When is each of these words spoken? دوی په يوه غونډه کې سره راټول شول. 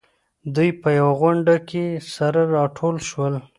دوی 0.55 0.69
په 0.81 0.89
يوه 0.99 1.13
غونډه 1.21 1.55
کې 1.69 1.85
سره 2.15 2.41
راټول 2.55 2.95
شول. 3.09 3.33